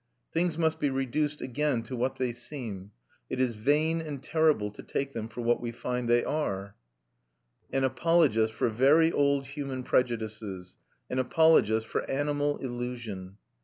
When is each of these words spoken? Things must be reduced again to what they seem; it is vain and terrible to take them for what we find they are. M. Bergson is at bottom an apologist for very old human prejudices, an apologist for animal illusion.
Things 0.33 0.57
must 0.57 0.79
be 0.79 0.89
reduced 0.89 1.43
again 1.43 1.83
to 1.83 1.95
what 1.95 2.15
they 2.15 2.31
seem; 2.31 2.89
it 3.29 3.39
is 3.39 3.53
vain 3.53 4.01
and 4.01 4.19
terrible 4.23 4.71
to 4.71 4.81
take 4.81 5.11
them 5.11 5.27
for 5.27 5.41
what 5.41 5.61
we 5.61 5.71
find 5.71 6.09
they 6.09 6.23
are. 6.25 6.75
M. 7.71 7.83
Bergson 7.83 7.83
is 7.83 7.83
at 7.83 7.83
bottom 7.83 7.83
an 7.83 7.83
apologist 7.83 8.53
for 8.55 8.69
very 8.69 9.11
old 9.11 9.45
human 9.45 9.83
prejudices, 9.83 10.77
an 11.11 11.19
apologist 11.19 11.85
for 11.85 12.01
animal 12.09 12.57
illusion. 12.57 13.37